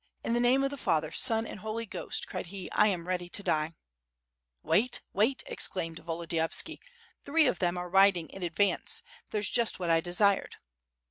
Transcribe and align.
"In 0.23 0.33
the 0.33 0.39
name 0.39 0.63
of 0.63 0.71
the 0.71 0.77
Father, 0.77 1.11
Son 1.11 1.45
and 1.45 1.59
Holy 1.59 1.85
Ghost!" 1.85 2.25
cried 2.27 2.47
he, 2.47 2.71
"I 2.71 2.87
am 2.87 3.07
ready 3.07 3.29
to 3.29 3.43
die." 3.43 3.75
"Wait, 4.63 5.01
wait," 5.13 5.43
exclaimed 5.45 5.99
Volodiyovski, 5.99 6.79
"three 7.23 7.45
of 7.45 7.59
them 7.59 7.77
are 7.77 7.87
riding 7.87 8.27
in 8.29 8.41
advance; 8.41 9.03
there's 9.29 9.51
just 9.51 9.79
what 9.79 9.91
I 9.91 10.01
desired." 10.01 10.55